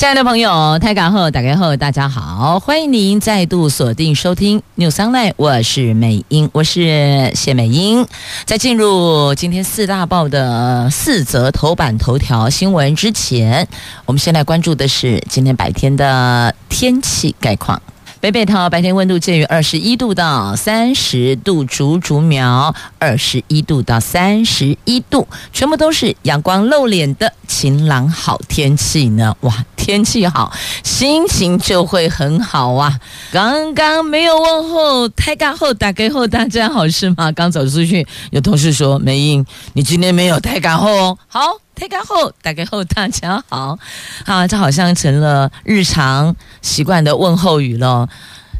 [0.00, 8.06] 亲爱的朋友，泰港后打开后，大家好，欢迎您再度锁定收听 News Online，我是美英，我是谢美英。
[8.46, 13.68] 在进入今天四大报的四则头版头条新闻之前，
[14.06, 17.82] 我们先来关注的是今天白天的天气概况。
[18.20, 29.34] 北北桃白天温度介于二十一度到三十度，竹竹苗二十一度到三十一度，全部都是阳光露脸的晴朗好天气呢。
[29.40, 30.52] 哇，天气好，
[30.84, 33.00] 心情就会很好啊。
[33.32, 37.32] 刚刚没有问候，太尬后打给后，大家好是吗？
[37.32, 41.18] 刚走出去，有同事说美英，你今天没有太尬后哦。
[41.26, 41.40] 好。
[41.80, 43.78] 大家好，大家好，大家好，
[44.26, 48.06] 啊，这好像成了日常习惯的问候语了。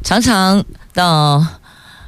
[0.03, 1.45] 常常到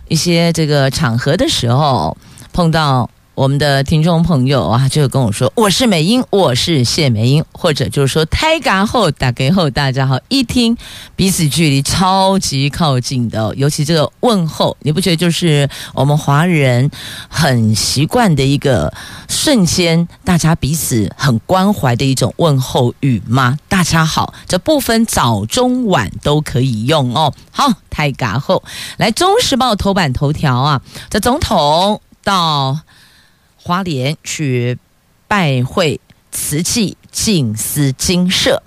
[0.09, 2.17] 一些这个场合的时候，
[2.55, 3.11] 碰到。
[3.35, 10.77] 我们的听众朋友啊，就跟我说：“我是美英，我是谢美英，或者就是说‘台嘎后打给后’，大家好，一听
[11.17, 16.91] 彼此距离超级靠近的，尤其这个问候，你不觉得就是我们华人
[17.27, 18.93] 很习惯的一个
[19.31, 23.59] 瞬间，大家彼此很关怀的一种问候语吗？
[23.67, 27.33] 大家好，这不分早中晚都可以用哦。
[27.51, 28.63] 好，台嘎后
[28.99, 32.79] 来，《中时报》头版头条啊，这总统到。
[33.63, 34.79] 花莲去
[35.29, 38.63] 拜会瓷器静思精舍。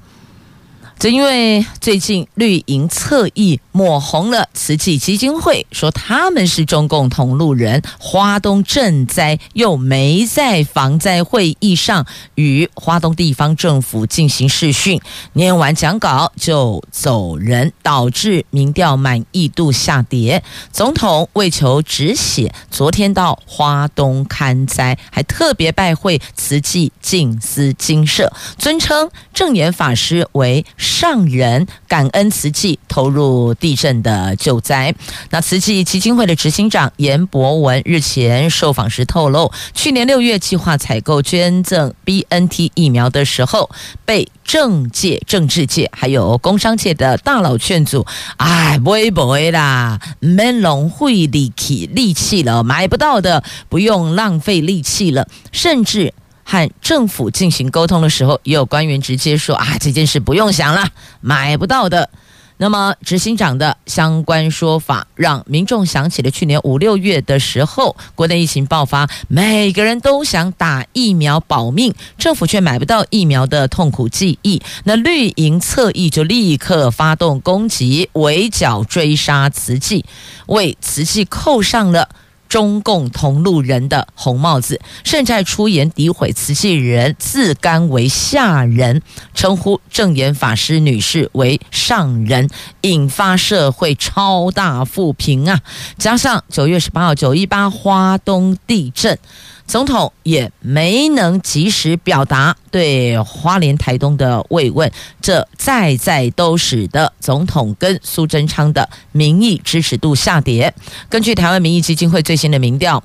[0.98, 15.00] 正因为最近绿营侧翼抹红了慈济基金会，说他们是中共同路人，花东赈灾又没在防灾会议上与花东地方政府进行视讯，
[15.34, 20.42] 念完讲稿就走人，导致民调满意度下跌。
[20.72, 30.66] 总统为求止血，昨天到花东勘灾，还特别拜会慈济静思精舍，尊称正言法师为。
[30.86, 34.94] 上人感恩慈济投入地震的救灾。
[35.32, 43.72] 那慈济基金会的执行长严博文日前受访时透露，去年六月计划采购捐赠 BNT 疫苗的时候，
[44.06, 48.06] 被政界、政治界还有工商界的大佬劝阻
[48.38, 56.14] ：“哎，不会不会啦，免浪费力气力气了，买不到的不用浪费力气了。”甚至。
[56.46, 60.88] 和政府进行沟通的时候，也有官员直接说：“啊，这件事不用想了，
[61.20, 62.10] 买不到的。”
[62.58, 74.62] 那么执行长的相关说法，让民众想起了去年五六月的时候，国内疫情爆发，每个人都想打疫苗保命，政府却买不到疫苗的痛苦记忆。
[74.86, 80.06] 那绿营侧翼就立刻发动攻击，围剿追杀慈济，
[80.46, 82.08] 为慈济扣上了。
[82.56, 89.02] 中共同路人的红帽子，甚至出言诋毁慈济人，自甘为下人，
[89.34, 92.50] 称呼正言法师女士为上人，
[92.80, 95.60] 引发社会超大负评啊！
[95.98, 99.20] 加上九月十八号九一八花东地震。
[99.68, 110.74] 总统也没能及时表达对花莲台东的慰问，这再再都使得总统跟苏贞昌的民意支持度下跌。
[111.10, 113.04] 根据台湾民意基金会最新的民调，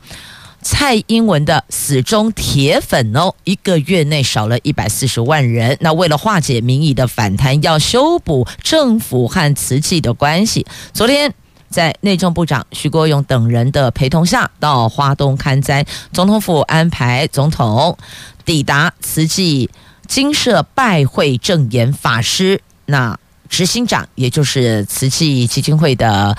[0.61, 5.77] 蔡英文的死忠铁粉哦，一个月内少了一百四十万人。
[5.81, 11.33] 那为了化解民意的反弹，要修补政府和慈济的关系，昨天。
[11.71, 17.97] 在内政部长徐国勇等人的陪同下，到花东看灾，总统府安排总统
[18.45, 19.71] 抵达慈济
[20.09, 22.61] 金舍拜会证严法师。
[22.87, 23.17] 那
[23.49, 26.37] 执行长，也就是慈济基金会的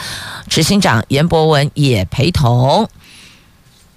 [0.49, 2.89] 执行长严博文也陪同。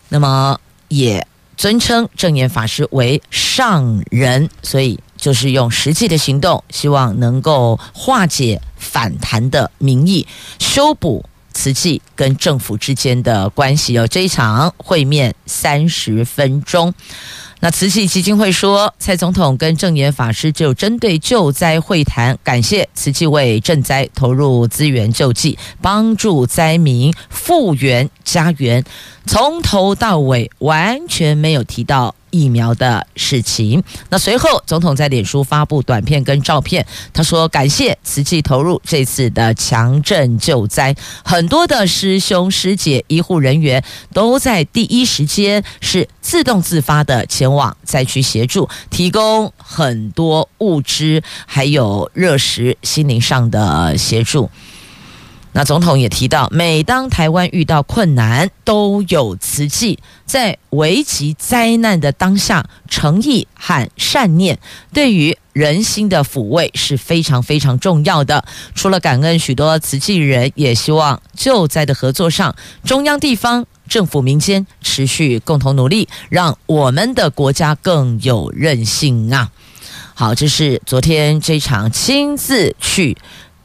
[0.09, 1.27] 那么也
[1.57, 8.61] 尊称证严法师为上人，所以就是用实际的行动，希望能够化解。
[8.77, 10.27] 反弹的民意，
[10.59, 11.25] 修补
[11.55, 14.07] 慈济跟政府之间的关系哦。
[14.07, 16.93] 这一场会面三十分钟，
[17.61, 28.85] 那慈济基金会说，蔡总统跟证严法师就针对救灾会谈，感谢慈济为赈灾投入资源救济，帮助灾民复原家园，
[29.27, 32.15] 从头到尾完全没有提到。
[32.35, 33.81] 疫苗的事情。
[34.11, 40.93] 那随后，总统在脸书发布短片跟照片，他说感谢慈济投入这次的强震救灾，
[41.25, 54.51] 很多的师兄师姐、医护人员都在第一时间是自动自发的前往灾区协助，提供很多物资，还有热食、心灵上的协助。
[55.57, 64.59] 那总统也提到，每当台湾遇到困难，都有慈济在危及灾难的当下，诚意和善念
[64.93, 68.45] 对于人心的抚慰是非常非常重要的。
[68.75, 79.53] 除了感恩许多慈济人，也希望救灾的合作上，中央、地方、政府、民间持续共同努力，让我们的国家更有韧性啊！
[80.15, 83.17] 好，这是昨天这场亲自去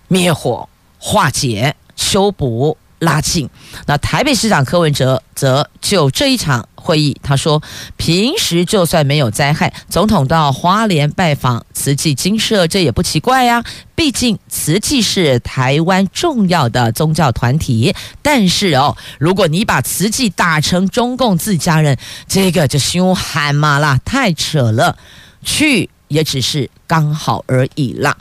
[0.08, 0.70] 灭火。
[1.00, 3.50] 化解、修补、拉近。
[3.88, 7.62] 那台北市长柯文哲则就这一场会议，他说
[7.98, 13.64] ：“平时就算没有灾害，总统到花莲拜访慈济精舍，这也不奇怪呀。
[13.96, 17.96] 毕竟慈济是台湾重要的宗教团体。
[18.22, 21.98] 但是哦，如果你把慈济打成中共自家人，
[22.28, 24.98] 这个就凶悍嘛啦，太扯了。
[25.44, 28.18] 去也只是刚好而已啦。”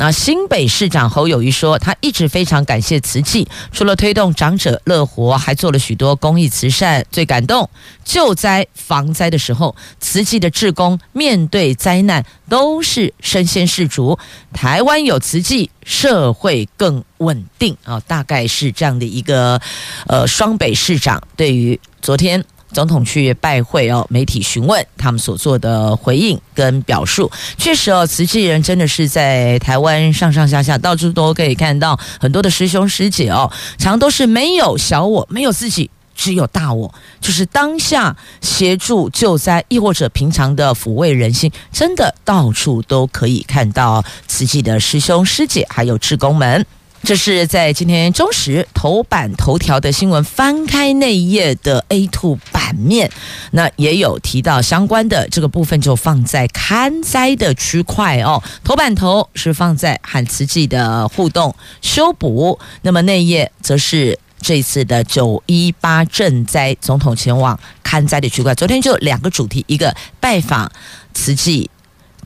[0.00, 7.04] 那新北市长侯友谊说，他一直非常感谢慈济，除了推动长者乐活，还做了许多公益慈善。
[7.10, 7.68] 最感动，
[8.04, 14.16] 救灾防灾的时候，慈济的志工面对灾难都是身先士卒。
[14.52, 19.60] 台湾有慈济，社会更稳定啊，大概是这样的一个
[20.06, 22.44] 呃双北市长对于昨天。
[22.72, 46.66] 总统去拜会哦，媒体询问他们所做的回应跟表述，确实哦，慈济人真的是在台湾上上下下到处都可以看到很多的师兄师姐哦，常都是没有小我，没有自己，只有大我，就是当下协助救灾，亦或者平常的抚慰人心，真的到处都可以看到慈济的师兄师姐还有志工们。
[47.04, 53.10] 这是在今天中时头版头条的新闻，翻开那一页的 A2 版面，
[53.52, 58.42] 那也有提到相关的这个部分，就放在勘灾的区块哦。
[58.62, 68.54] 头版头是放在和慈济的互动修补，那么那一页则是这次的九一八赈灾，总统前往勘灾的区块。
[68.54, 70.70] 昨天就两个主题，一个拜访
[71.14, 71.70] 慈济，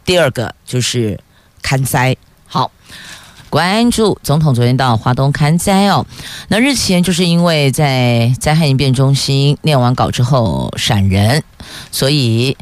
[0.05, 1.21] 第二个就是
[1.63, 2.17] 勘灾。
[2.47, 2.73] 好。
[3.53, 6.07] 关注总统昨天到花东看灾哦，
[6.49, 11.43] 那日前就是因为在灾害应变中心念完稿之后闪人，
[11.91, 12.57] 所以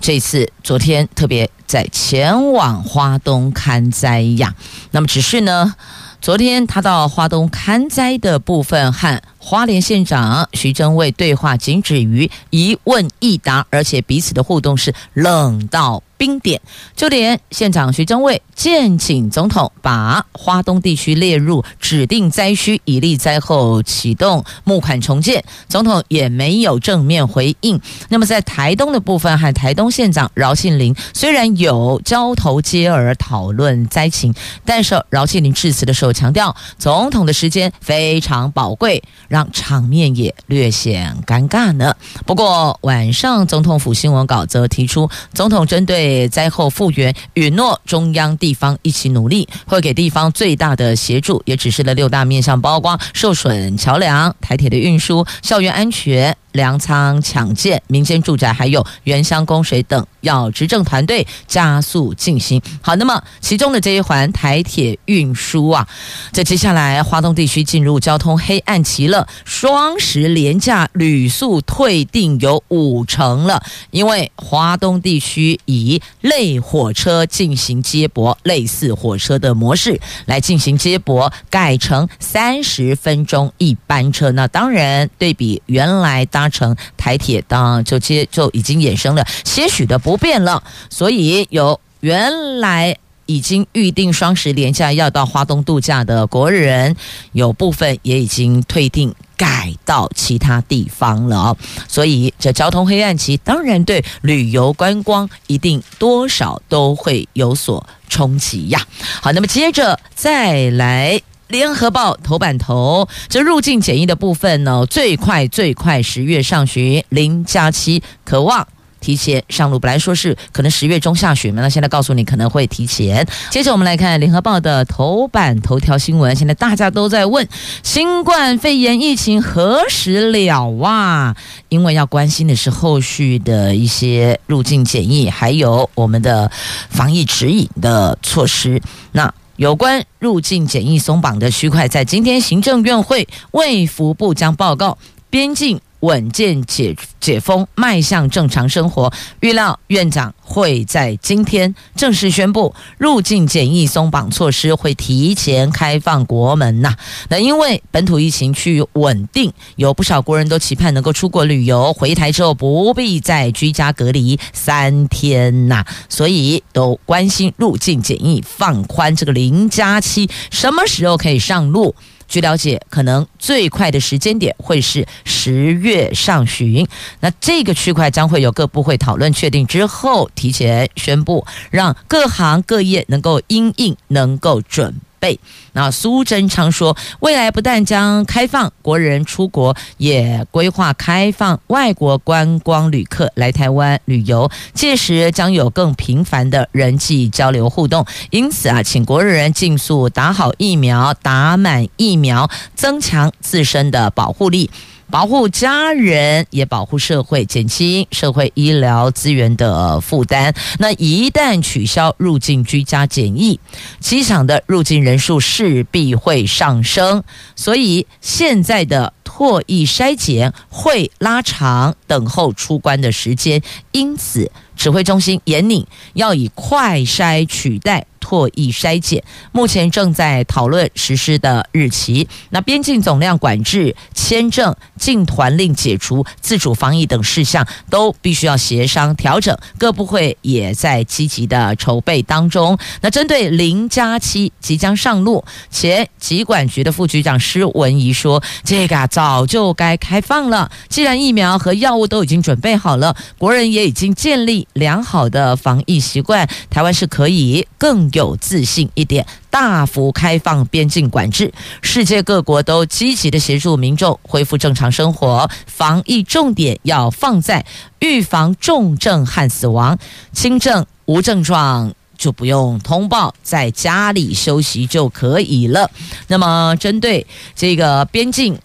[0.00, 4.56] 这次昨天特别在前往花东看灾呀。
[4.90, 5.76] 那么只是呢，
[6.20, 16.60] 昨天他到花东看灾的部分和花莲县长徐正卫对话仅止于一问一答，而且彼此的互动是冷到冰点，
[16.96, 27.80] 就连县长徐正卫建请总统把花东地区列入指定灾区，以利灾后启动募款重建，总统也没有正面回应。
[28.08, 34.34] 那么在台东的部分，和台东县长饶庆林虽然有交头接耳讨论灾情，
[34.64, 41.94] 但是饶庆林致辞的时候强调，总统的时间非常宝贵，让场面也略显尴尬呢。
[42.26, 56.36] 不过晚上总统府新闻稿则提出，总统针对灾后复原，允诺中央地方一起努力，会给地方最大的协助，也指示了六大面向，包括受损桥梁、台铁的运输、校园安全。
[56.52, 62.60] 粮仓抢建、民间住宅，还有原乡供水等，要执政团队加速进行。
[62.80, 65.86] 好，那么其中的这一环台铁运输啊，
[66.32, 69.28] 在接下来华东地区进入交通黑暗期了。
[69.44, 84.30] 双十廉价旅宿退订有五成了，因为华东地区以类火车进行接驳，类似火车的模式来进行接驳，改成三十分钟一班车。
[84.32, 86.22] 那当然对比原来。
[86.32, 96.94] 搭乘台铁，当就接就已经衍生了些许的不不变了，所以有原来已经预定双十连假要到花东度假的国人，
[97.32, 101.56] 有部分也已经退订改到其他地方了。
[101.88, 108.86] 所以这交通黑暗期，当然对旅游观光一定多少都会有所冲击呀。
[109.22, 111.22] 好，那么接着再来。
[111.48, 118.66] 联合报头版头，这入境检疫的部分呢，最快最快十月上旬零加七，7, 渴望
[119.02, 119.78] 提前上路。
[119.78, 123.26] 本来说是可能十月中下旬嘛，那现在告诉你可能会提前。
[123.50, 127.46] 接着我们来看联合报的头版头条新闻，现在大家都在问
[127.82, 131.36] 新冠肺炎疫情何时了哇？
[131.68, 136.50] 因为要关心的是后续的一些入境检疫，还有我们的
[136.88, 138.80] 防疫指引的措施。
[139.10, 144.96] 那有关入境检疫松绑的区块，在今天行政院会卫福部将报告
[145.28, 145.80] 边境。
[146.02, 149.12] 稳健解解封，迈向正常生活。
[149.40, 156.96] 预料院长会在今天正式宣布入境检疫松绑措施，会提前开放国门呐。
[157.28, 171.94] 那因为本土疫情趋于稳定，有不少国人都期盼能够出国旅游，回台之后不必再居家隔离三天呐，所以都关心入境检疫放宽这个零加七什么时候可以上路。
[172.32, 176.88] 据了解，可能最快的时间点会是十月上旬。
[177.20, 184.94] 那这个区块将会有各部会讨论确定之后，提前宣布，让各行各业能够因应，能够准。
[185.22, 185.38] 备。
[185.74, 198.04] 那苏贞昌说，未来不但将开放国人出国，也规划开放外国观光旅客来台湾旅游，届时将有更频繁的人际交流互动。
[198.30, 204.68] 因此啊，请国人尽速打好疫苗，打满疫苗，增强自身的保护力。
[205.12, 210.54] 保护家人，也保护社会，减轻社会医疗资源的负担。
[210.78, 213.60] 那一旦取消入境居家检疫，
[214.00, 217.22] 机场的入境人数势必会上升，
[217.54, 223.60] 所以现在的唾液筛检会拉长等候出关的时间。
[223.92, 228.06] 因此，指挥中心严拟要以快筛取代。
[228.22, 232.28] 唾液筛检目前正在讨论实施的日期。
[232.50, 239.56] 那边境总量管制、签证、进团令解除、自主防疫等事项都必须要协商调整。
[239.76, 242.78] 各部会也在积极的筹备当中。
[243.00, 250.70] 那针对零加七即将上路，前疾管局的副局长施文仪说：“这个早就该开放了。
[250.88, 261.52] 既然疫苗和药物都已经准备好了，国人也已经建立良好的防疫习惯，台湾是可以更。”有自信一点，大幅开放边境管制，
[261.82, 265.50] 世界各国都积极的协助民众恢复正常生活。
[265.66, 267.64] 防疫重点要放在
[267.98, 269.98] 预防重症和死亡，
[270.32, 275.90] 轻症无症状就不用通报，在家里休息就可以了。
[276.28, 278.58] 那么，针对这个边境。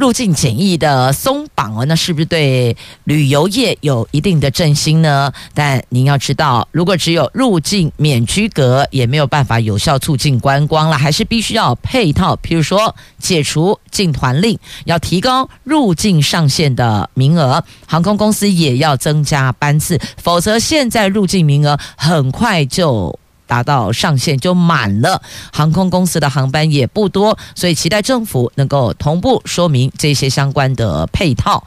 [0.00, 5.30] 入境检疫的松绑哦，那是不是对旅游业有一定的振兴呢？
[5.52, 23.18] 但您要知道，如果只有入境免居隔，也没有办法有效促进观光了，还是必须要配套，譬如说解除进团令，要提高入境上限的名额，航空公司也要增加班次，否则现在入境名额很快就。
[23.50, 25.20] 达到上限就满了，
[25.52, 31.64] 航空公司的航班也不多，所以期待政府能够同步说明这些相关的配套。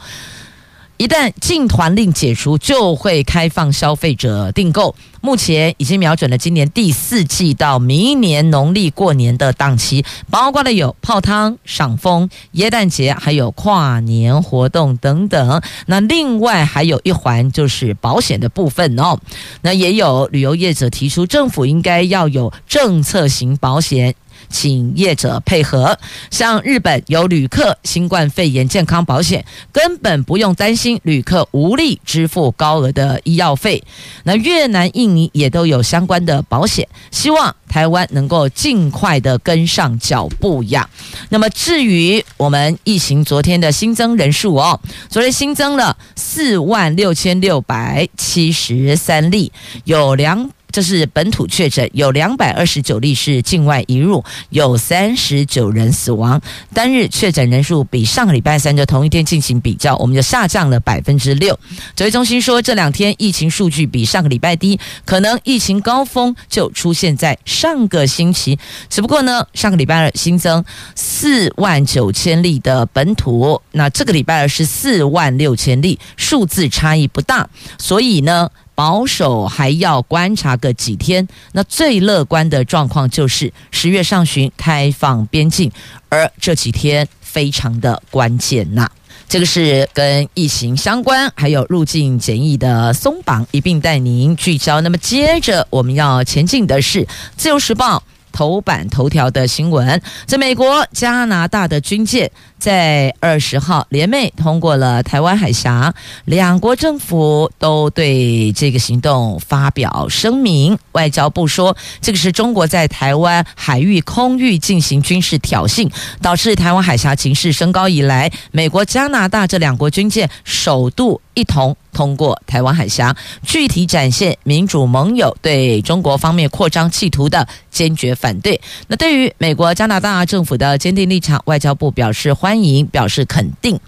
[0.97, 4.95] 一旦禁团令解除，就会开放消费者订购。
[5.21, 15.61] 目前已经瞄准了今年第四季到明年农历过年的档期，包括了有泡汤、赏枫、耶诞节，还有跨年活动等等。
[15.87, 19.17] 那另外还有一环就是保险的部分哦。
[19.61, 24.13] 那也有旅游业者提出，政府应该要有政策型保险。
[24.53, 25.97] 请业者配合，
[26.29, 33.83] 像日本有旅客新冠肺炎健康保险，根本不用担心旅客无力支付高额的医药费。
[34.23, 40.87] 那越南、印尼也都有相关的保险，希望台湾能够尽快的跟上脚步呀。
[41.29, 44.79] 那么至于我们疫情昨天的新增人数哦，
[45.09, 49.51] 昨天新增了四万六千六百七十三例，
[49.85, 50.51] 有两。
[50.73, 56.41] 这是本土确诊，有两百二十九例是境外移入，有三十九人死亡。
[56.73, 61.57] 单日确诊人数比上个礼拜三的同一天进行比较，我们就下降了百分之六。
[61.95, 68.57] 指挥中心说，这两天疫情数据比上个礼拜低，可能疫情高峰就出现在上个星期。
[68.89, 70.65] 只不过呢，上个礼拜二新增
[70.95, 78.49] 四万九千例的本土，那这个礼拜二是四万六千例，数字差异不大，所以呢。
[78.75, 85.71] 保守还要观察个几天，那最乐观的状况就是十月上旬开放边境，
[86.09, 88.89] 而这几天非常的关键呐。
[89.29, 94.81] 这个是跟疫情相关，还有入境检疫的松绑一并带您聚焦。
[94.81, 97.03] 那么接着我们要前进的是
[97.35, 97.97] 《自由时报》
[98.31, 102.29] 头版头条的新闻，在美国、加拿大的军舰
[102.63, 105.93] 在二十号联袂通过了台湾海峡，
[106.23, 110.79] 两国政府都对这个行动发表声明。
[110.93, 115.91] 外交部说，这个是中国在台湾海域空域进行军事挑衅，
[116.21, 123.13] 导致台湾海峡情势升高以来，美国、加拿大这两国军舰首度一同通过台湾海峡，
[123.45, 128.61] 具体展现民主盟友对中国方面扩张企图的坚决反对。
[128.87, 133.79] 那对于美国、加拿大政府的坚定立场，外交部表示欢欢迎，表示肯定。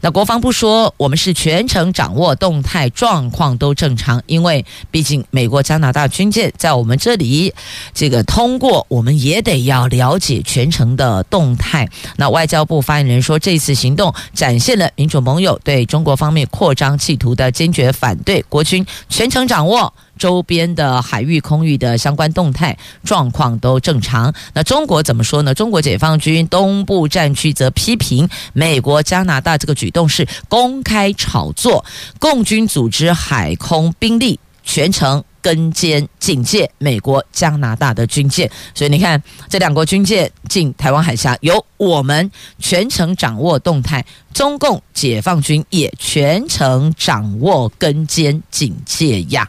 [0.00, 7.52] 那国防部说，我们是全程掌握动态，状况都正常，因为毕竟美国、加拿大军舰在我们这里
[7.92, 11.86] 这个通过，我们也得要了解全程的动态。
[12.16, 19.92] 那外交部发言人说，这次行动展现了民主盟友对中国方面扩张企图的坚决反对，国军全程掌握。
[20.18, 24.34] 周边的海域、空域的相关动态状况都正常。
[24.52, 25.54] 那中国怎么说呢？
[25.54, 31.82] 中国解放军东部战区则批评美国、加拿大这个举动是公开炒作，
[32.18, 38.50] 共军组织海空兵力全程跟监警戒美国、加拿大的军舰。
[38.74, 49.48] 所以你看，这两国军舰进台湾海峡，由我们全程掌握动态，中共解放军也全程掌握跟监警戒呀。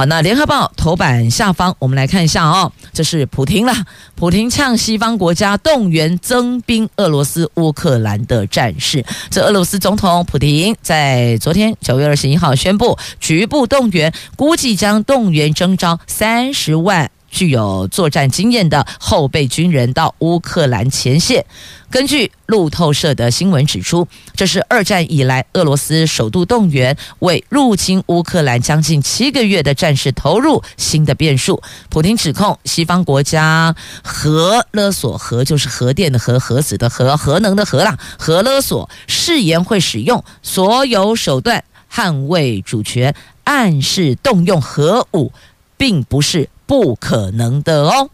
[0.00, 3.74] 好，那联合报头版下方，我们来看一下哦，这是普京了。
[4.14, 9.04] 普京呛西方国家动员增兵俄罗斯乌克兰的战事。
[9.28, 17.10] 这俄罗斯总统普京在昨天九月二十一号宣布，局部动员，估计将动员征召三十万。
[17.30, 21.44] 具有作战经验的后备军人到乌克兰前线。
[21.90, 24.06] 根据路透社的新闻指出，
[24.36, 31.60] 这是二战以来俄罗斯首度动员，为入侵乌克兰将近七个月的战事投入新的变数。
[31.88, 45.32] 普京指控西方国家核勒索，核就是核电的核，核子的核，核能的核啦，核勒索，誓言会使用所有手段捍卫主权，暗示动用核武，
[45.76, 46.48] 并不是。
[46.70, 48.08] 不可能的哦。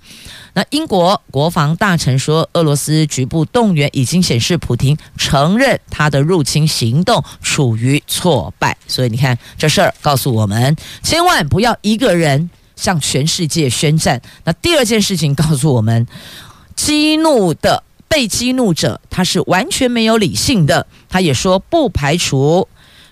[0.54, 8.78] 那英国国防大臣说，俄罗斯局部动员已经显示，普廷承认他的入侵行动处于挫败。
[8.88, 14.22] 所以你看，这事儿告诉我们，千万不要一个人向全世界宣战。
[14.44, 16.06] 那第二件事情告诉我们，
[16.74, 20.86] 激怒的被激怒者，他是完全没有理性的。
[21.10, 22.66] 他也说，不排除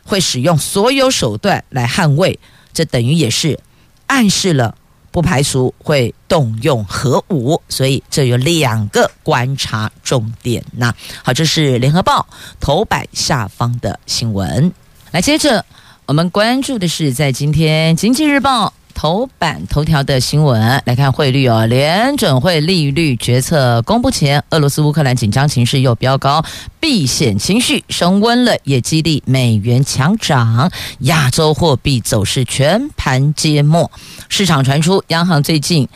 [0.04, 2.40] 会使用所有手段来捍卫。
[2.72, 3.60] 这等于也是
[4.06, 4.76] 暗示了。
[5.14, 10.92] 不排除会动用核武，所以这有两个观察重点呐。
[11.22, 12.26] 好，这是联合报
[12.58, 14.72] 头版下方的新闻。
[15.12, 15.64] 来，接着
[16.06, 18.72] 我们关注的是在今天经济日报。
[18.94, 26.44] 头版头条的新闻来看汇率哦，联准会利率决策公布前，俄罗斯乌克兰紧张情势又飙高，
[26.80, 33.90] 避险情绪升温了，也激励美元强涨，亚洲货币走势全盘皆末，
[34.28, 35.88] 市场传出央行最近。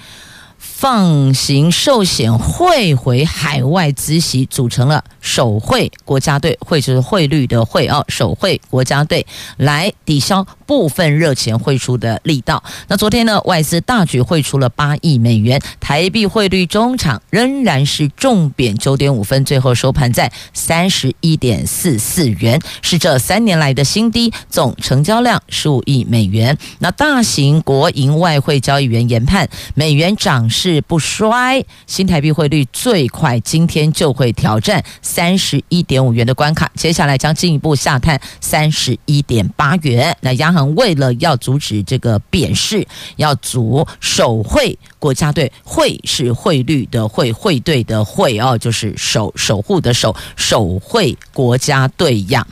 [0.81, 12.62] 放行寿险汇回海外资息，组成了手汇国家队，汇就是汇率的汇哦，手汇国家队来抵消部分热钱汇出的力道。
[12.87, 26.57] 那昨天呢，外资大举汇出了八亿美元，台币汇率中场仍然是重贬九点五分，最后收盘在三十一点四四元，是这三年来的新低，总成交量十五亿美元。
[26.79, 30.67] 那大型国营外汇交易员研判，美元涨势。
[30.68, 40.14] 是不衰，新台币汇率最快今天就会挑战三十一点五元的关卡，接下来将进一步下探三十一点八元。
[40.20, 52.46] 那央行为了要阻止这个贬势，要阻守汇国家队，汇是汇率的汇，汇兑的汇哦，就是守守护的守，守汇国家队呀。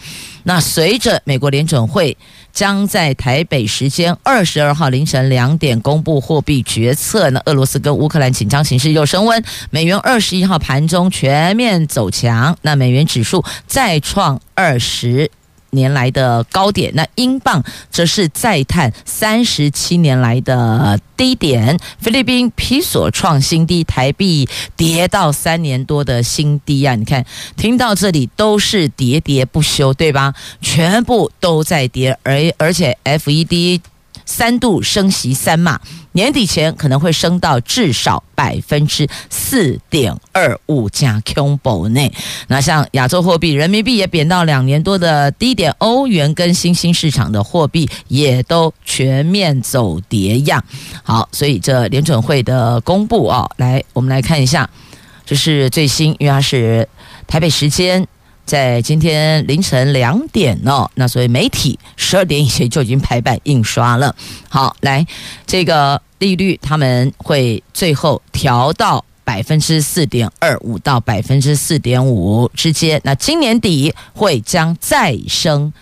[0.45, 2.17] 那随着美国联准会。
[2.57, 7.29] 将在台北时间二十二号凌晨两点公布货币决策。
[7.29, 15.31] 那俄罗斯跟乌克兰紧张形势又升温，美元二十一号盘中全面走强，那美元指数再创二十。
[15.71, 21.79] 年来的高点，那英镑则是再探三十七年来的低点。
[21.99, 26.95] 菲律宾皮索创新低，台币跌到三年多的新低啊！
[26.95, 27.25] 你看，
[27.57, 30.35] 听到这里都是喋喋不休，对吧？
[30.61, 33.81] 全部都在跌，而而且 FED。
[34.29, 35.81] 三度升息三码，
[36.17, 42.11] 年底前可能会升到至少百分之四点二五加 Q 宝内。
[42.49, 50.65] 那像亚洲货币，人民币也贬到两年多的低点，欧元跟新兴市场的货币也都全面走跌样。
[51.03, 54.69] 好，所以这联准会的公布啊，来，我们来看一下，
[55.27, 56.89] 这是最新，因为它是。
[57.29, 58.07] 台北时间
[58.47, 64.15] 在今天凌晨两点哦，那所以媒体十二点以前就已经排版印刷了。
[64.49, 65.05] 好，来
[65.47, 75.73] 这个利率他们会最后调到百分之四点二五到百分之四点五之间，那今年底会将再升，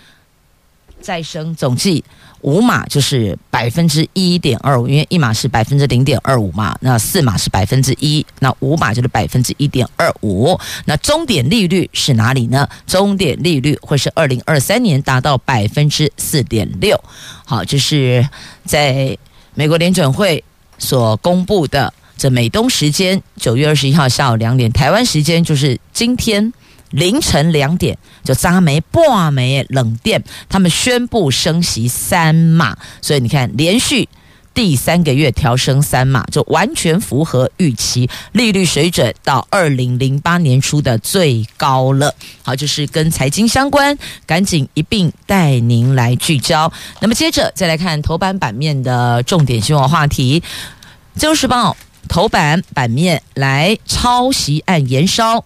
[1.03, 2.03] 再升总计。
[2.45, 10.59] 五码就是百分之一点二五，因为一码是百分之零点二五嘛，那四码是百分之一，那五码就是百分之一点二五。
[10.85, 12.69] 那终点利率是哪里呢？
[12.87, 17.03] 终点利率会是二零二三年达到百分之四点六。
[17.47, 18.29] 好，这是
[18.67, 19.17] 在
[19.55, 20.45] 美国联准会
[20.77, 26.53] 所公布的，这美东时间九月二十一号下午两点，台湾时间就是今天。
[26.90, 34.09] 凌晨两点就扎没半没冷电，他们宣布升息三码，所以你看连续
[34.55, 42.14] 第三个月调升三码，就完全符合预期，利率水准到二零零八年初的最高了。
[42.44, 46.73] 好，就是跟财经相关，赶紧一并带您来聚焦。
[47.01, 50.40] 那么接着再来看头版版面的重点新闻话题，
[51.18, 51.73] 《自由时报》
[52.09, 55.44] 头版版面来抄袭案延烧。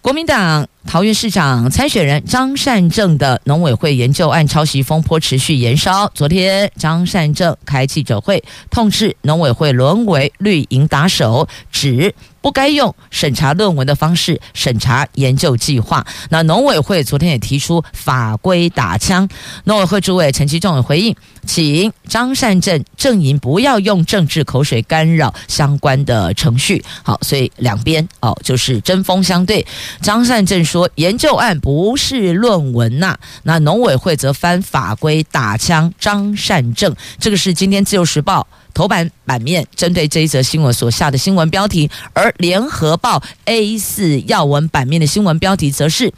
[0.00, 6.08] 国民党桃园市长参选人张善政的农委会研究案抄袭风波持续延烧。
[6.14, 12.14] 昨天，张善政开记者会，痛斥农委会沦为绿营打手，指
[12.48, 16.06] 不该用审查论文的方式审查研究计划。
[16.30, 19.28] 那农委会昨天也提出法规打枪，
[19.64, 26.82] 农委会主委陈其仲也回应，请张善政阵营不要用政治口水干扰相关的程序。
[27.02, 29.66] 好，所以两边哦就是针锋相对。
[30.00, 36.96] 张善政说研究案不是论文呐、那农委会则翻法规打枪张善政。
[37.18, 38.46] 这个是今天自由时报。
[38.78, 46.12] 头版版面针对这一则新闻所下的新闻标题，而联合报 A 四要闻版面的新闻标题则是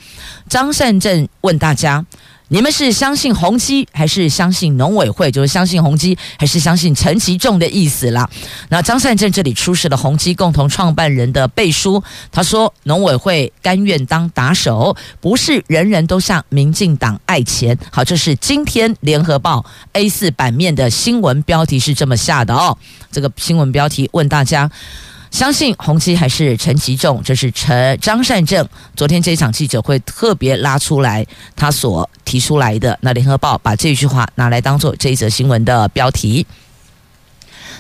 [0.47, 2.05] 张善政问大家。
[2.53, 5.31] 你们是相信宏基还是相信农委会？
[5.31, 8.29] 就是相信宏基还是相信陈其仲的意思啦。
[8.71, 17.79] 那张善政这里出示了宏基共同创办人的背书，他说农委会甘愿当打手，不是人人都像民进党爱钱。
[17.93, 22.77] 好，这是今天联合报 A4 版面的新闻标题是这么下的哦。
[23.13, 24.69] 这个新闻标题问大家。
[25.31, 27.23] 相信宏基还是陈其仲？
[27.25, 32.99] 这是陈张善政昨天这一场记者会特别拉出来，他所提出来的。
[33.01, 36.47] 那联合报把这句话拿来当做这一则新闻的标题。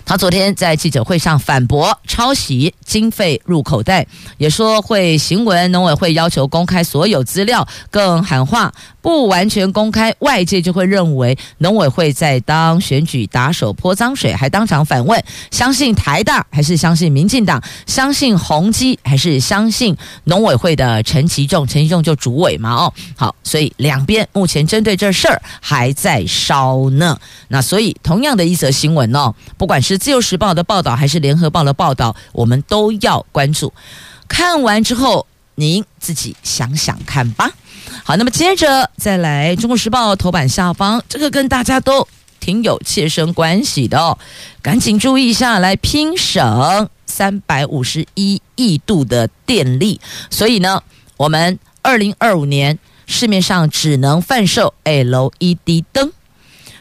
[0.02, 4.06] 他昨天在记者会上反驳抄袭经费入口袋，
[4.38, 17.60] 也说会行文农委会要求公开所有资料，更喊话不完全公开，外界就会认为农委会在当选举打手泼脏水，还当场反问：相信台大还是相信民进党？
[17.86, 21.66] 相信宏基还是相信农委会的陈其仲？
[21.66, 22.72] 陈其仲就主委嘛？
[22.74, 27.18] 哦，好，所以两边目前针对这事儿还在烧呢。
[27.48, 29.80] 那所以同样的一则新闻哦，不管。
[29.80, 33.72] 是自由时报的报道还是联合报的报道，我们都要关注。
[34.28, 35.26] 看完之后，
[35.60, 37.50] 您自己想想看吧。
[38.02, 42.08] 好，那么接着再来，《中国时报》头版下方，这个跟大家都
[42.40, 44.18] 挺有切身关系的哦，
[44.62, 50.00] 赶紧注意一下，来拼省三百五十一亿度的电力。
[50.30, 50.82] 所以呢，
[51.16, 56.10] 我们二零二五年市面上只能贩售 LED 灯。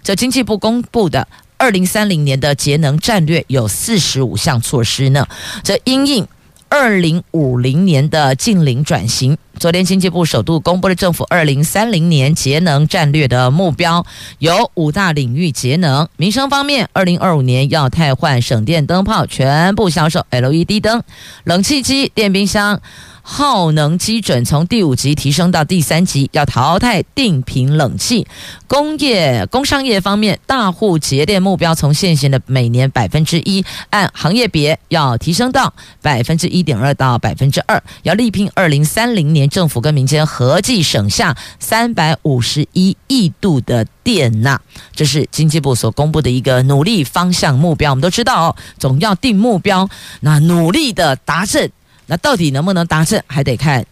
[0.02, 1.28] 这经济部公布的。
[1.62, 5.28] 二零三零年的节能战略有四十五项措施呢。
[5.62, 6.26] 这因应
[6.72, 14.06] 二零五零年的近零转型，昨天经济部首度公布了政府二零三零年节能战略的目标，
[14.38, 16.08] 有五大领域节能。
[16.16, 21.02] 民生方面，二零二五年要汰换省电灯泡，全部销售 LED 灯，
[21.44, 22.80] 冷气机、电冰箱。
[23.32, 28.26] 耗能基准从第五级提升到第三级，要淘汰定频冷气。
[28.66, 44.60] 工业、工商业方面，大户节电目标从现行的每年百分之一，按行业别要提升到百分之一点二到百分之二，要力拼二零三零年政府跟民间合计省下三百五十一亿度的电呐。
[44.92, 47.92] 这是经济部所公布的一个努力方向目标。
[47.92, 49.88] 我们都知道哦，总要定目标，
[50.22, 51.70] 那努力的达成。
[52.10, 53.86] 那到底能不能达成，还得看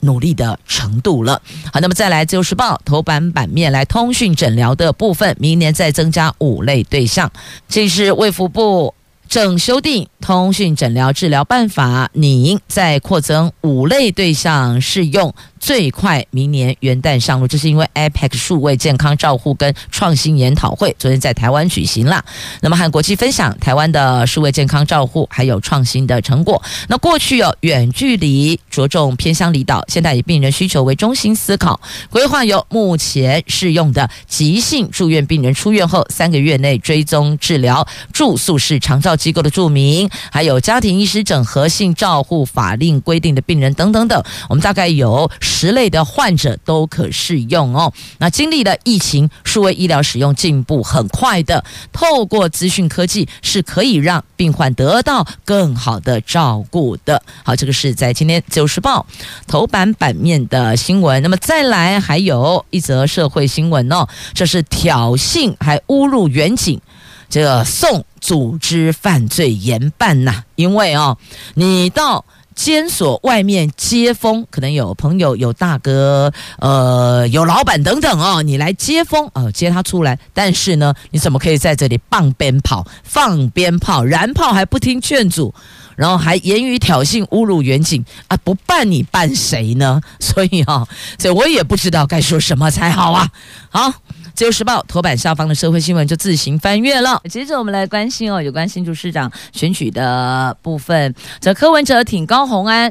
[0.00, 1.40] 努力的程度了。
[1.72, 7.30] 好，那么再来，《自由时报》头版版面来通讯诊疗的部分，明年再增加五类对象。
[7.68, 8.94] 这是卫福部
[9.28, 17.46] 正修订通讯诊疗治疗办法，拟再扩增五类对象适用最快明年元旦上路。
[17.46, 22.24] 这是因为 APEC 数位健康照护跟创新研讨会昨天在台湾举行了，
[22.60, 26.60] 那么和国际分享台湾的数位健康照护还有创新的成果。
[26.88, 47.92] 那过去有远距离着重偏乡离岛，现在以病人需求为中心思考，规划有目前适用的急性住院病人出院后三个月内追踪治疗、住宿式长照机构的住民，还有家庭医师整合性照护法令规定的病人等等等，我们大概有十类的患者都可适用哦。
[48.16, 57.22] 那经历了疫情，数位医疗使用进步很快的，透过资讯科技是可以让病患得到更好的照顾的。
[57.44, 59.04] 好，这个是在今天《自由时报》
[59.46, 61.22] 头版版面的新闻。
[61.22, 66.80] 那么再来还有一则社会新闻哦，这是挑衅还侮辱远景，
[67.28, 71.18] 这个送组织犯罪严办呐，因为哦，
[71.52, 72.24] 你到。
[72.60, 80.18] 监所外面接风，可能有朋友、有大哥、呃，有老板等等哦，你来接风啊、呃，接他出来。
[80.34, 85.54] 但是呢，你怎么可以在这里放鞭炮、放鞭炮、燃炮还不听劝阻，
[86.00, 88.36] 然后还言语挑衅、侮辱远景啊？
[88.42, 90.00] 不办你办谁呢？
[90.18, 93.28] 所以啊，所以我也不知道该说什么才好啊。
[93.68, 93.92] 好。
[94.32, 97.20] 自由时报头版下方的社会新闻就自行翻阅了。
[97.28, 101.14] 接着我们来关心哦，有关新竹市长选举的部分。
[101.40, 102.90] 则柯文哲挺高红安，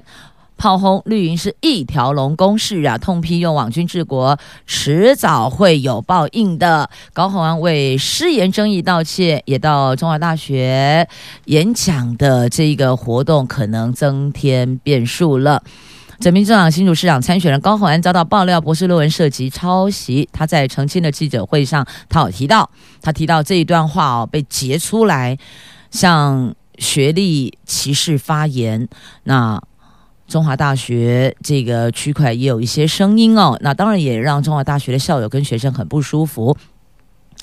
[0.59, 6.89] 炮轰绿营是一条龙攻势啊，痛批用网军治国，迟早会有报应的。
[7.13, 11.07] 高虹安为失言争议道歉，也到中华大学
[11.45, 15.63] 演讲的这个活动可能增添变数了。
[16.19, 22.69] 整民政党新竹市长参选人高虹安遭到爆料博士论文涉及抄袭，他在澄清的记者会上，他有提到，
[23.01, 25.37] 他提到这一段话哦被截出来，
[25.89, 28.89] 向学历歧视发言。
[29.23, 29.61] 那
[30.29, 36.55] 中华大学这个区块也有一些声音哦，那当然也让中华大学的校友跟学生很不舒服。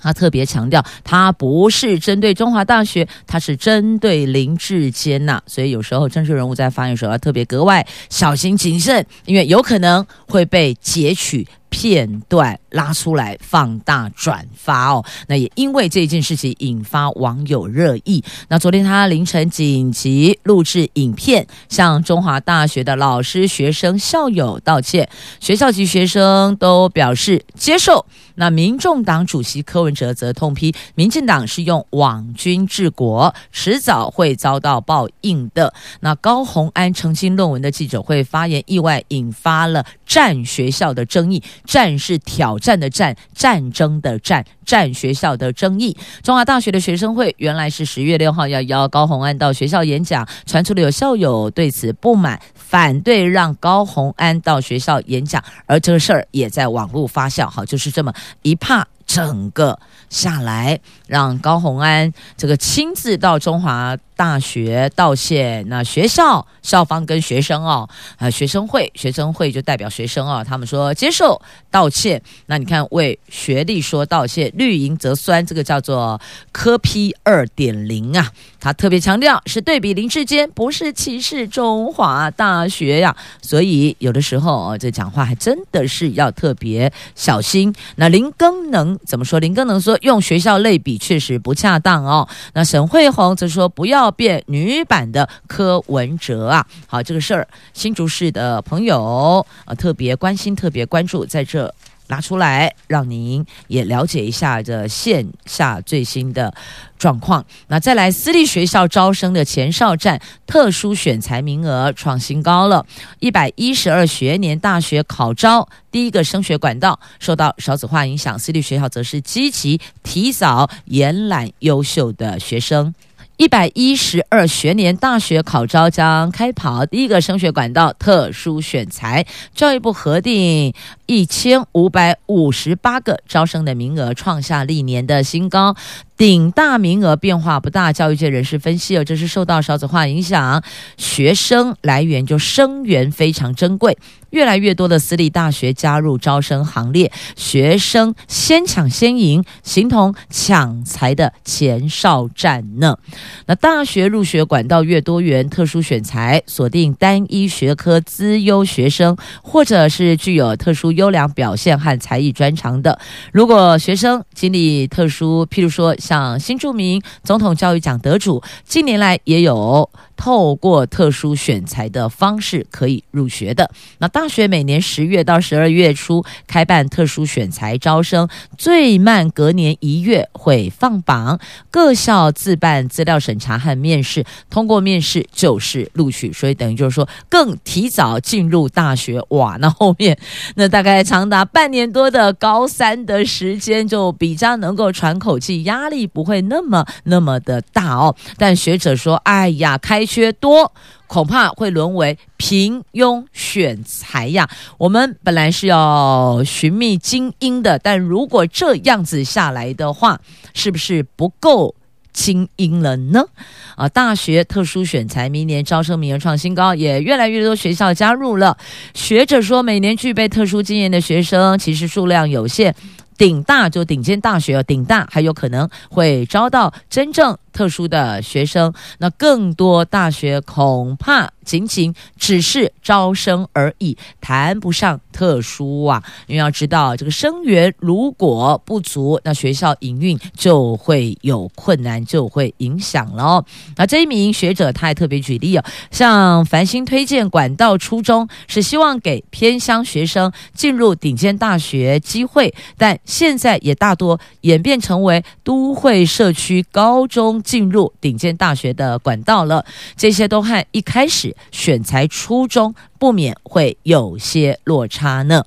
[0.00, 5.42] 他特别强调，他不是针对中华大学，他是针对林志坚呐。
[5.46, 11.48] 所以有时候政治人物在发言的时候要特别格外小心谨慎，因为有可能会被截取。
[11.70, 18.22] 片段拉出来放大转发哦，那也因为这件事情引发网友热议。
[18.48, 25.08] 那昨天他凌晨紧急录制影片，向中华大学的老师、学生、校友道歉，
[25.40, 28.06] 学校及学生都表示接受。
[28.38, 35.72] 那民众党主席柯文哲则痛批民进党是用网军治国，迟早会遭到报应的。
[36.00, 41.42] 那高虹安澄清论文的记者会发言，意外引发了战学校的争议。
[41.66, 45.96] 战是挑战的战，战争的战，战学校的争议。
[46.22, 57.48] 中华大学的学生会原来是十月六号要邀高虹安到学校演讲，传出了有校友对此不满，反对让高虹安到学校演讲，而这个事儿也在网络发酵。
[57.48, 58.86] 好，就是这么一怕。
[59.06, 59.78] 整个
[60.10, 65.64] 下来，让高虹安这个亲自到中华大学道歉。
[65.68, 72.20] 那学校校方跟学生哦，呃，学生会学生会就代表学生哦，他们说接受道歉。
[72.46, 78.32] 那你看为学历说道歉，绿营则酸这个叫做科 P 二点零啊。
[78.58, 83.14] 他特别强调是对比林志坚，不是歧视中华大学呀。
[83.40, 87.72] 所以有的时候哦，这讲话还真的是要特别小心。
[87.94, 89.38] 那林更能怎么说？
[89.38, 92.26] 林更能说用学校类比确实不恰当哦。
[92.54, 96.66] 那沈慧虹则说不要变女版的柯文哲啊。
[96.86, 101.72] 好，这个事儿新竹市的朋友啊特别关心、特别关注，在这。
[102.08, 106.54] 拿出来，让您也了解一下这线下最新的
[106.96, 107.44] 状况。
[107.66, 112.86] 那再来，私立学校招生的前哨战，特殊选才名额创新高了，
[113.18, 122.94] 一百一十二学年大学考招第一个升学管道受到少子化影响，私立学校则是积极提早延揽优秀的学生。
[123.36, 130.72] 一百一十二学年大学考招将开跑，第一个升学管道特殊选材，教育部核定
[131.04, 135.76] 一千五百五十八个招生的名额，创下历年的新高。
[136.16, 140.62] 顶大名额变化不大，教育界人士分析哦，这是受到少子化影响，
[140.96, 143.98] 学生来源就生源非常珍贵，
[144.30, 152.96] 越来越多的私立大学加入招生行列，学生先抢先赢，形同抢财的前哨战呢。
[153.44, 162.98] 那大学入学管道越多元，特殊选才锁定单一学科资优学生，或者是具有特殊优良表现和才艺专长的。
[163.32, 165.94] 如果学生经历特殊，譬如说。
[166.06, 173.70] 像新著名总统教育奖得主，近年来也有透过特殊选才的方式可以入学的。
[173.98, 181.38] 那大学每年十月到十二月初开办特殊选才招生，最慢隔年一月会放榜，
[181.70, 189.20] 各校自办资料审查和面试，通过面试就是录取，所以等于就是说更提早进入大学。
[189.30, 190.18] 哇，那后面
[190.54, 198.14] 那大概长达半年多的高三的时间，就比较能够喘口气，压力不会那么那么的大哦。
[198.38, 200.72] 但学者说，哎呀，开缺多，
[201.06, 204.48] 恐怕会沦为平庸选才呀。
[204.78, 210.20] 我们本来是要寻觅精英的，但如果这样子下来的话，
[210.54, 211.74] 是不是不够？
[212.12, 213.26] 精英了呢？
[213.74, 218.56] 啊，大学特殊选才明年招生名额创新高，也越来越多学校加入了。
[218.94, 222.74] 学者说，每年具备特殊经验的学生其实数量有限，
[223.18, 227.36] 顶大就顶尖大学，顶大还有可能会招到真正。
[227.56, 236.02] 特殊的学生，那更多大学恐怕仅仅只是招生而已，谈不上特殊啊。
[236.26, 243.42] 因为要知道，这个生源如果不足，那学校营运就会有困难，就会影响了。
[243.76, 257.42] 那这一名学者他还特别举例啊，像繁星推荐管道初中是希望给偏乡学生进入顶尖大学机会，但现在也大多演变成为都会社区高中。
[257.46, 259.64] 进入顶尖大学的管道了，
[259.96, 265.44] 这些都和一开始选材初衷不免会有些落差呢。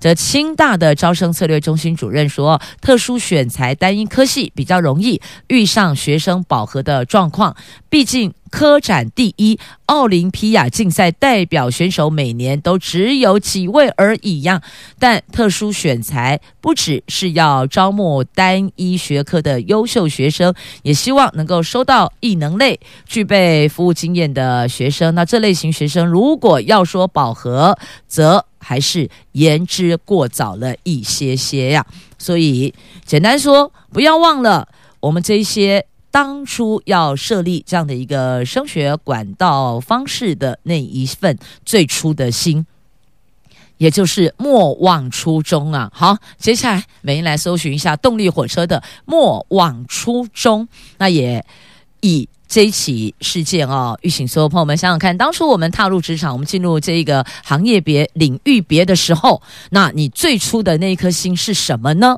[0.00, 7.56] 这清大的招生策略中心主任说，特殊选材单一科系比较容易遇上学生饱和的状况，
[7.88, 8.34] 毕竟。
[8.56, 14.62] 科展第一，奥林匹亚竞赛代表选手每年都只有几位而已呀。
[14.98, 25.14] 但特殊选才不只是要招募单一学科的优秀学生，也希望能够收到异能类、具备服务经验的学生。
[25.14, 27.76] 那这类型学生如果要说饱和，
[28.08, 31.84] 则还是言之过早了一些些呀。
[32.16, 32.72] 所以
[33.04, 34.66] 简单说，不要忘了
[35.00, 35.84] 我们这些。
[36.16, 42.64] 当初要设立这样的一个升学管道方式的那一份最初的心，
[43.76, 45.90] 也就是莫忘初衷啊！
[45.92, 50.66] 好，接下来美英来搜寻一下动力火车的莫忘初衷。
[50.96, 51.44] 那也
[52.00, 62.16] 以这一起事件哦，预请所有朋友们想想看，当初我们踏入职场，我们进入这个行业别领域别的时候，那你最初的那一颗心是什么呢？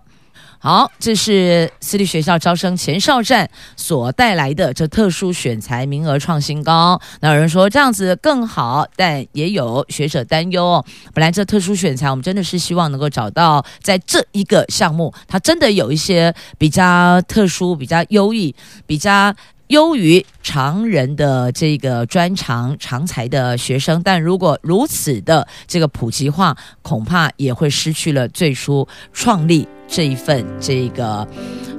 [0.60, 7.00] 好，这是私立学校招生前哨战所带来的这特殊选才名额创新高。
[7.20, 10.84] 那有人说这样子更好，但也有学者担忧。
[11.14, 18.54] 本来这特殊选才，我们真的是希望能够找到在这一个项目，它真的有一些比较特殊、比较优异、
[18.86, 19.34] 比较。
[19.68, 31.26] 优于常人的这个专长长才的学生，但如果如此的这个普及化，恐怕也会失去了最初创立这一份这个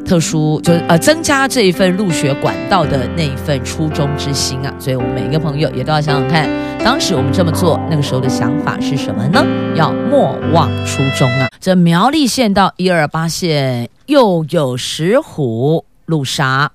[0.05, 4.73] 特殊，就是呃增加这一份入学管道的那一份初衷之心啊。
[4.79, 6.49] 所以，我们每一个朋友也都要想想看，
[6.83, 9.45] 当时我们这么做，那个时候的想法是什么呢？
[9.75, 11.47] 要莫忘初衷啊！
[11.59, 16.71] 这苗栗县到一二八线又有石虎路杀。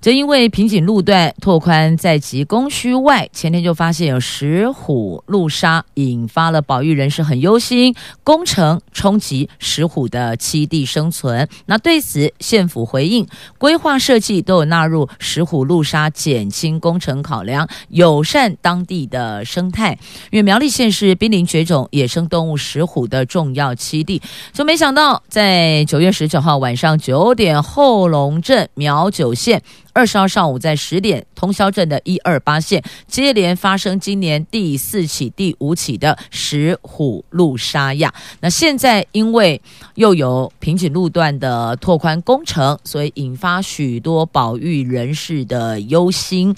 [0.00, 11.46] 则因为平颈路段拓宽在即供需外，前天就发现有石虎路杀，引发了保育人士很忧心，工程冲击石虎的栖地生存。
[11.66, 13.26] 那对此县府回应，
[13.58, 19.98] 规划设计都有纳入石虎路杀减轻工程考量，友善当地的生态。
[20.30, 24.22] 因为苗栗县是濒临绝种野生动物石虎的重要栖地，
[24.54, 29.62] 就没想到在九月十九号晚上九点，后龙镇苗九线。
[30.00, 38.10] 二十号上午，在十点，通霄镇的一二八线接连发生今年第四起、第五起的石虎路杀呀。
[38.40, 39.60] 那现在因为
[39.96, 46.56] 又有瓶颈路段的拓宽工程，所以引发许多保育人士的忧心。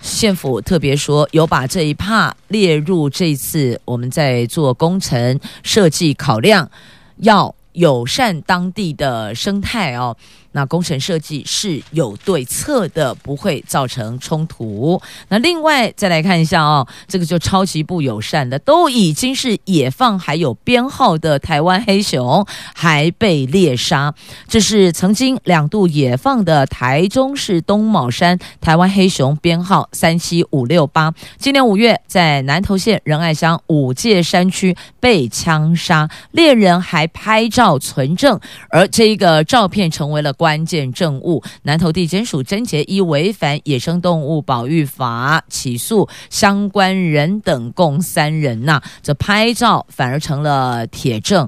[0.00, 6.70] 县府特别说，有把这一帕列入这次我们在做工程设计考量，
[7.16, 10.16] 要友善当地的生态哦。
[10.58, 15.00] 那工程设计是有对策的，不会造成冲突。
[15.28, 22.44] 那另外再来看一下哦，这个就超级不友善的，都已经是野放还有编号的台湾黑熊，
[22.74, 24.12] 还被猎杀。
[24.48, 38.40] 这是曾经两度野放的台中市东卯山台湾黑熊，编号三七五六八，今年五月在南投县仁爱乡五界山区被枪杀，猎人还拍照存证，
[38.70, 40.47] 而这一个照片成为了关。
[40.48, 41.42] 关键证物。
[41.62, 48.82] 南投地检署侦结一违反野生动物保育法，起诉相关人等共三人呐、啊。
[49.02, 51.46] 这拍照反而成了铁证。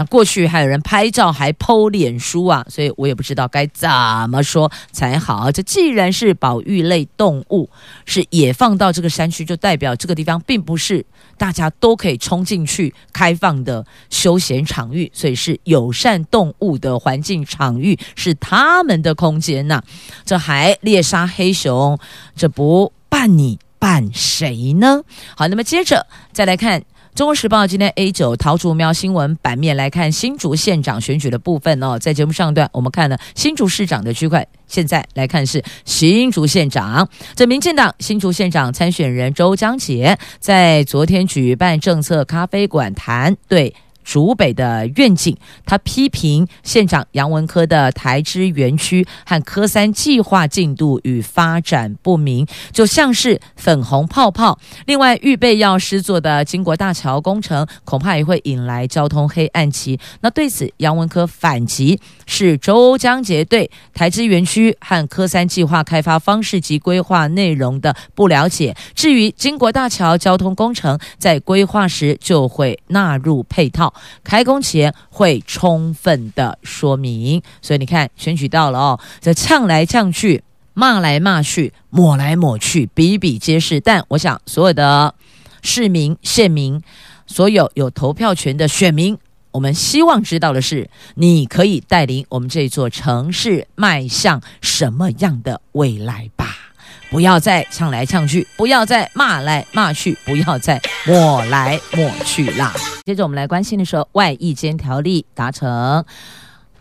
[0.00, 3.86] 那过去还有人拍照还剖脸书啊，所以我也不知道该怎
[4.30, 5.52] 么说才好。
[5.52, 7.68] 这既然是保育类动物，
[8.06, 11.04] 是野放到这个山区，就代表这个地方并不是
[11.36, 19.82] 大家都可以冲进去开放的休闲场域，所以是友善动物的环境场域，是他们的空间呐、
[20.24, 21.98] 这还猎杀黑熊，
[22.34, 25.02] 这不办你办谁呢？
[25.36, 26.82] 好，那么接着再来看。
[27.14, 37.06] 中国时报今天 A 九桃竹喵新闻版面来看新竹县长选举的部分哦，在节目上段我们看了新竹市长的区块，现在来看是新竹县长。
[37.34, 43.74] 这民进党新竹县长参选人周江杰在昨天举办政策咖啡馆谈对。
[44.10, 54.58] 竹北的愿景，他批评县长杨文科的台资园区和科三计划进度与发展不明，就像是粉红泡泡。
[54.86, 59.96] 另外，预备要施作的经国大桥工程，恐怕也会引来交通黑暗期。
[60.22, 68.74] 那对此，杨文科反击是周江杰对台资园区和科三计划开发方式及规划内容的不了解。
[68.92, 73.94] 至于经国大桥交通工程，在规划时就会纳入配套。
[74.22, 80.42] 开工前会充分的说明，所以你看选举到了哦，这呛来呛去，
[80.74, 83.80] 骂来骂去，抹来抹去，比比皆是。
[83.80, 85.14] 但我想，所有的
[85.62, 86.82] 市民、县民，
[87.26, 89.18] 所有有投票权的选民，
[89.50, 96.69] 我们希望知道的是，你可以带领我们这座城市迈向什么样的未来吧。
[97.10, 102.72] 不要再呛来呛去，不要再骂来骂去，不要再抹来抹去啦。
[103.04, 106.04] 接着我们来关心的是外役间条例达成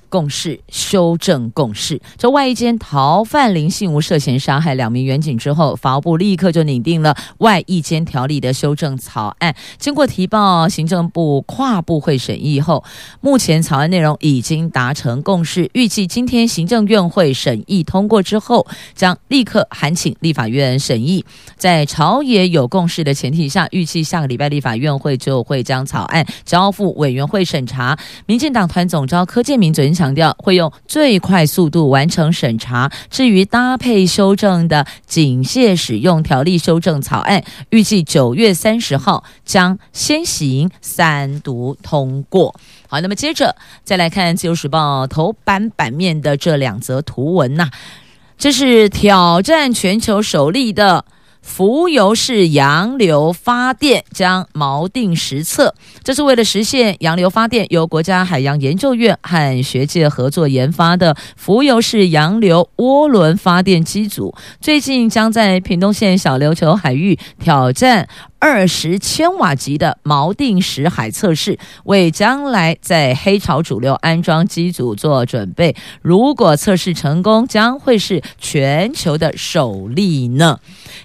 [0.10, 9.56] 共识修正共识，这外一间逃犯林信吾涉嫌杀害两名员警之后，法务部立刻就拟定了外役间条例的修正草案。
[9.78, 12.84] 经过提报行政部跨部会审议后，
[13.22, 21.24] 目前草案内容已经达成共识，预计今天行政院会审议通过之后，将立刻函请立法院审议。
[21.56, 27.98] 在朝野有共识的前提下，预计下个礼拜立法院会就会将草案交付委员会审查。
[28.26, 32.90] 民进党团总召柯建铭准强调会用最快速度完成审查。
[33.10, 42.56] 至于搭配修正的警械使用条例修正草案，预计九月三十号将先行三读通过。
[42.88, 47.70] 好，那么接着再来看《自由时报》头版版面的这两则图文呐、
[48.38, 51.04] 这是挑战全球首例的。
[51.42, 55.74] 浮游式洋流发电将锚定实测，
[56.04, 68.08] 这是为了实现洋流发电，由国家海洋研究院和学界合作研发的浮游式洋流涡轮发电机组，最近将在屏东县小琉球海域挑战。
[68.40, 75.76] 二十千瓦级的锚定石海测试，为将来在黑潮主流安装机组做准备。
[76.02, 80.58] 如果测试成功，将会是全球的首例呢。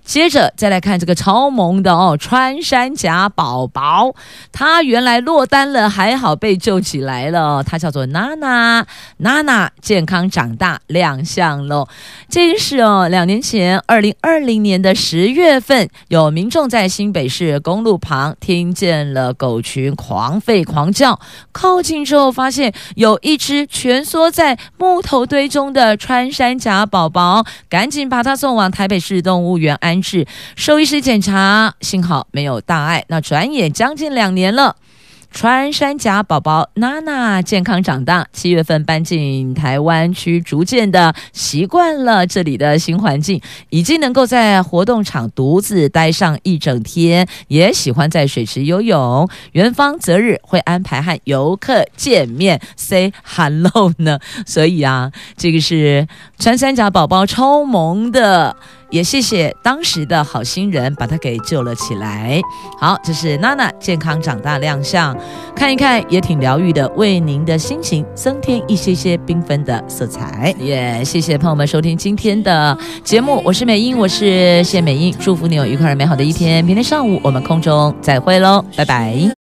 [0.05, 4.15] 接着再来看这个超萌的哦，穿山甲宝宝，
[4.53, 7.65] 它原来落单了，还好被救起来了。
[7.65, 8.87] 它叫做娜娜，
[9.19, 11.89] 娜娜健康长大亮相喽。
[12.29, 17.24] 这是哦，两年前，二零二零年的十月份，有民众在新北。
[17.29, 21.19] 是公路旁听见了狗群狂吠狂叫，
[21.53, 30.27] 靠近之后发现有一只蜷缩在木头堆中的穿山甲宝宝，赶紧把它送往台北市动物园安置。
[30.57, 33.05] 兽医师检查，幸好没有大碍。
[33.09, 34.77] 那转眼将近两年了。
[35.35, 49.29] 穿山甲宝宝娜娜健康长大，七月份搬进台湾区，逐渐的习惯了这里的新环境，已经能够在活动场独自待上一整天，也喜欢在水池游泳。
[49.53, 54.21] 园方择日会安排和游客见面，say hello 呢。
[54.47, 56.07] 所以啊，这个是
[56.39, 58.55] 穿山甲宝宝超萌的。
[58.91, 62.41] 也谢谢当时的好心人把他给救了起来。
[62.79, 65.17] 好，这是娜娜健康长大亮相，
[65.55, 70.55] 看一看也挺疗愈的，为您的心情增添一些些缤纷的色彩。
[70.59, 76.65] 也、谢谢朋友们收听今天的节目，我是美英，我是谢美英，祝福你有愉快而美好的一天。
[76.65, 79.44] 明天上午我们空中再会喽，拜拜。